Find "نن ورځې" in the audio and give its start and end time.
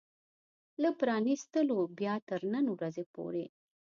2.53-3.03